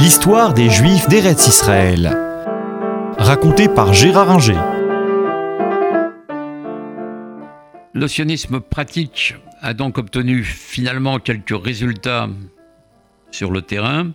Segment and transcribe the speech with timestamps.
[0.00, 2.16] L'histoire des Juifs d'Eretz Israël.
[3.18, 4.58] Racontée par Gérard Inger.
[7.92, 12.30] Le pratique a donc obtenu finalement quelques résultats
[13.30, 14.12] sur le terrain,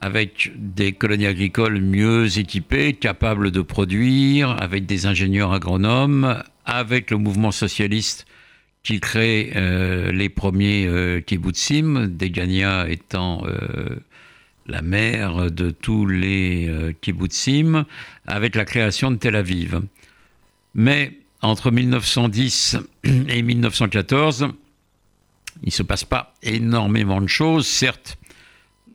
[0.00, 7.18] avec des colonies agricoles mieux équipées, capables de produire, avec des ingénieurs agronomes, avec le
[7.18, 8.24] mouvement socialiste
[8.82, 13.96] qui crée euh, les premiers euh, kibbutzim, Degania étant euh,
[14.66, 17.84] la mère de tous les euh, kibbutzim,
[18.26, 19.80] avec la création de Tel Aviv.
[20.74, 24.48] Mais entre 1910 et 1914,
[25.62, 27.66] il ne se passe pas énormément de choses.
[27.66, 28.18] Certes,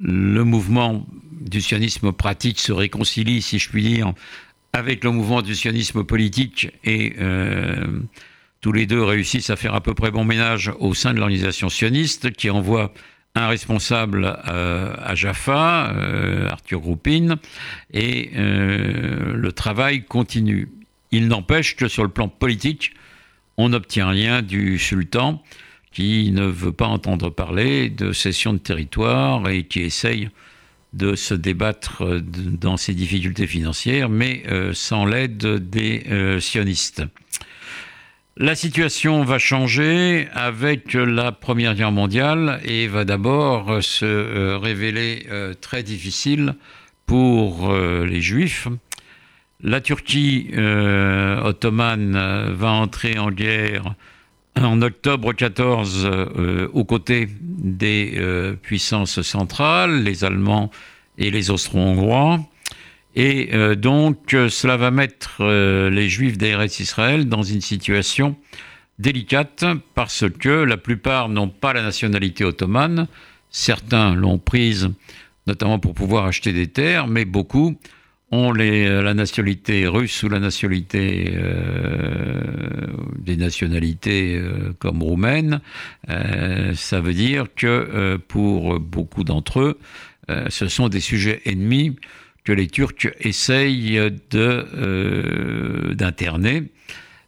[0.02, 1.06] le mouvement
[1.40, 4.14] du sionisme pratique se réconcilie, si je puis dire,
[4.74, 8.02] avec le mouvement du sionisme politique et euh,
[8.62, 11.70] tous les deux réussissent à faire à peu près bon ménage au sein de l'organisation
[11.70, 12.94] sioniste qui envoie
[13.36, 17.38] un responsable euh, à Jaffa, euh, Arthur Groupin,
[17.94, 20.70] et euh, le travail continue.
[21.12, 22.94] Il n'empêche que sur le plan politique,
[23.58, 25.44] on n'obtient rien du sultan
[25.92, 30.30] qui ne veut pas entendre parler de cession de territoire et qui essaye
[30.94, 35.38] de se débattre dans ses difficultés financières, mais sans l'aide
[35.70, 37.04] des sionistes.
[38.40, 45.28] La situation va changer avec la Première Guerre mondiale et va d'abord se révéler
[45.60, 46.56] très difficile
[47.06, 48.70] pour les Juifs.
[49.62, 52.14] La Turquie euh, ottomane
[52.54, 53.94] va entrer en guerre
[54.56, 60.72] en octobre 14 euh, aux côtés des euh, puissances centrales, les Allemands
[61.18, 62.40] et les Austro-Hongrois.
[63.20, 68.38] Et euh, donc, cela va mettre euh, les Juifs d'Eretz Israël dans une situation
[68.98, 73.08] délicate parce que la plupart n'ont pas la nationalité ottomane.
[73.52, 74.90] Certains l'ont prise
[75.48, 77.76] notamment pour pouvoir acheter des terres, mais beaucoup
[78.32, 82.42] ont la nationalité russe ou la nationalité euh,
[83.18, 85.60] des nationalités euh, comme roumaine.
[86.10, 89.80] Euh, ça veut dire que pour beaucoup d'entre eux,
[90.50, 91.96] ce sont des sujets ennemis
[92.50, 94.02] que les Turcs essayent
[95.94, 96.64] d'interner.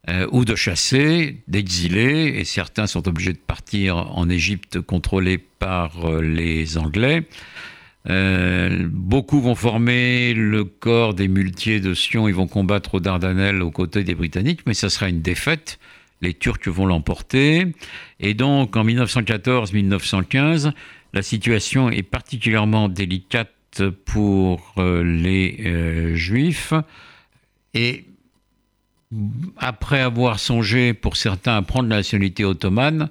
[0.09, 6.09] Euh, ou de chasser, d'exiler, et certains sont obligés de partir en Égypte contrôlés par
[6.09, 7.27] euh, les Anglais.
[8.09, 13.61] Euh, beaucoup vont former le corps des muletiers de Sion, ils vont combattre aux Dardanelles
[13.61, 15.77] aux côtés des Britanniques, mais ça sera une défaite.
[16.21, 17.67] Les Turcs vont l'emporter.
[18.19, 20.71] Et donc, en 1914-1915,
[21.13, 23.51] la situation est particulièrement délicate
[24.05, 26.73] pour les Juifs.
[27.73, 28.05] Et
[29.57, 33.09] après avoir songé pour certains à prendre la nationalité ottomane,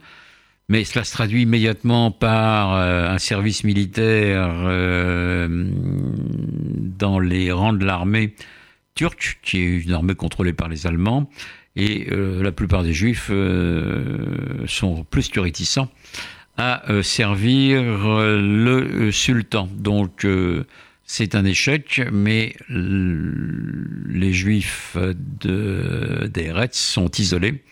[0.69, 7.85] mais cela se traduit immédiatement par euh, un service militaire euh, dans les rangs de
[7.85, 8.35] l'armée
[8.95, 11.29] turque, qui est une armée contrôlée par les Allemands,
[11.77, 13.31] et euh, la plupart des Juifs
[14.67, 15.89] sont plus que réticents
[16.61, 19.69] à servir le sultan.
[19.75, 20.27] Donc
[21.05, 24.97] c'est un échec, mais les juifs
[25.43, 27.65] d'Eretz sont isolés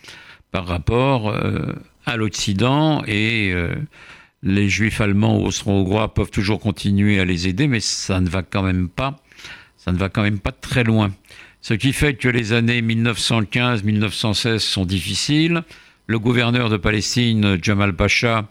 [0.51, 1.73] par rapport euh,
[2.05, 3.75] à l'Occident et euh,
[4.43, 8.41] les juifs allemands ou austro-hongrois peuvent toujours continuer à les aider, mais ça ne va
[8.41, 9.15] quand même pas,
[9.77, 11.11] ça ne va quand même pas très loin.
[11.61, 15.63] Ce qui fait que les années 1915-1916 sont difficiles.
[16.07, 18.49] Le gouverneur de Palestine, Jamal Pacha,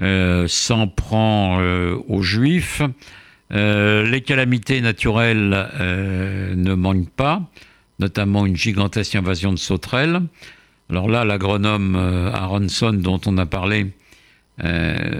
[0.00, 1.60] euh, s'en prend
[2.08, 2.82] aux juifs.
[3.52, 7.42] Euh, les calamités naturelles euh, ne manquent pas,
[7.98, 10.20] notamment une gigantesque invasion de sauterelles.
[10.88, 13.92] Alors là, l'agronome euh, Aronson, dont on a parlé,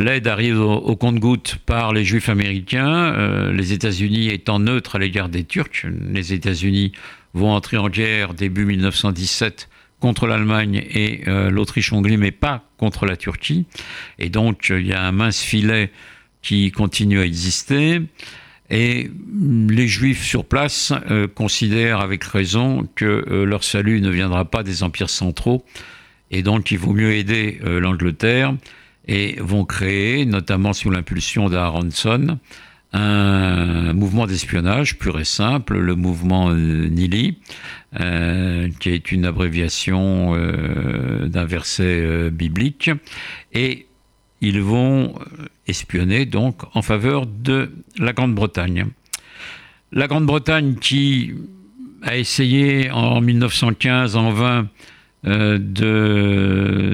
[0.00, 5.44] L'aide arrive au, compte-goutte par les Juifs américains, les États-Unis étant neutres à l'égard des
[5.44, 5.84] Turcs.
[6.10, 6.92] Les États-Unis
[7.34, 9.68] vont entrer en guerre début 1917
[10.00, 13.66] contre l'Allemagne et euh, l'Autriche-Hongrie, mais pas contre la Turquie.
[14.18, 15.92] Et donc, il y a un mince filet
[16.42, 18.00] qui continue à exister.
[18.70, 19.10] Et
[19.68, 24.62] les Juifs sur place euh, considèrent avec raison que euh, leur salut ne viendra pas
[24.62, 25.64] des empires centraux.
[26.30, 28.54] Et donc, il vaut mieux aider l'Angleterre
[29.10, 32.38] et vont créer, notamment sous l'impulsion d'Aaronson,
[32.92, 37.38] un mouvement d'espionnage pur et simple, le mouvement Nili,
[37.98, 42.90] euh, qui est une abréviation euh, d'un verset euh, biblique,
[43.52, 43.86] et
[44.40, 45.14] ils vont
[45.66, 48.86] espionner donc en faveur de la Grande-Bretagne.
[49.90, 51.34] La Grande-Bretagne qui
[52.02, 54.30] a essayé en 1915 en
[55.22, 55.58] vain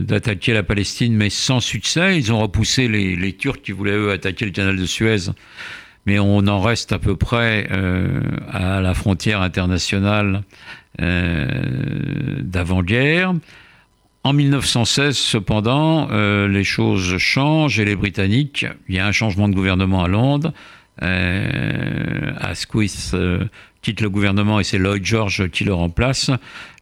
[0.00, 2.18] d'attaquer la Palestine, mais sans succès.
[2.18, 5.30] Ils ont repoussé les, Turcs qui voulaient eux attaquer le canal de Suez
[6.06, 8.20] mais on en reste à peu près euh,
[8.50, 10.42] à la frontière internationale
[11.02, 11.46] euh,
[12.40, 13.34] d'avant-guerre.
[14.22, 19.48] En 1916, cependant, euh, les choses changent et les Britanniques, il y a un changement
[19.48, 20.52] de gouvernement à Londres.
[21.00, 23.14] Asquith
[23.82, 26.30] quitte le gouvernement et c'est Lloyd George qui le remplace.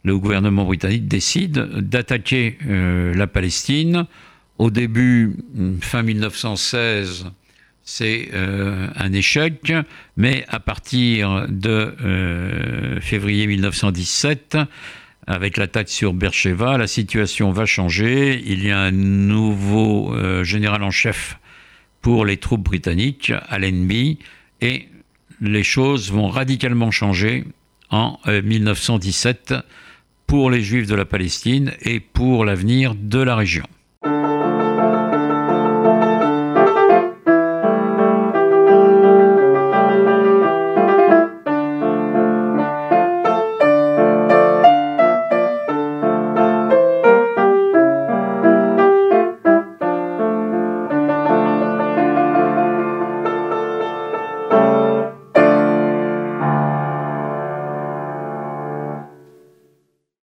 [0.03, 4.05] Le gouvernement britannique décide d'attaquer la Palestine.
[4.57, 5.35] Au début,
[5.81, 7.25] fin 1916,
[7.85, 9.71] c'est euh, un échec,
[10.17, 14.57] mais à partir de euh, février 1917,
[15.27, 18.41] avec l'attaque sur Beersheba, la situation va changer.
[18.45, 21.37] Il y a un nouveau euh, général en chef
[22.05, 24.19] pour les troupes britanniques, Allenby,
[24.61, 24.89] et
[25.41, 27.45] les choses vont radicalement changer
[27.89, 29.55] en 1917
[30.27, 33.65] pour les Juifs de la Palestine et pour l'avenir de la région.